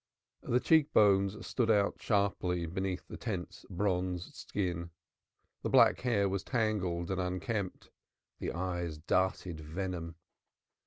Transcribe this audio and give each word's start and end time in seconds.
The 0.41 0.59
cheekbones 0.59 1.45
stood 1.45 1.69
out 1.69 2.01
sharply 2.01 2.65
beneath 2.65 3.07
the 3.07 3.17
tense 3.17 3.67
bronzed 3.69 4.33
skin. 4.33 4.89
The 5.61 5.69
black 5.69 6.01
hair 6.01 6.27
was 6.27 6.43
tangled 6.43 7.11
and 7.11 7.21
unkempt 7.21 7.83
and 7.85 7.91
the 8.39 8.47
beard 8.47 8.49
untrimmed, 8.55 8.79
the 8.79 8.85
eyes 8.87 8.97
darted 8.97 9.59
venom. 9.59 10.15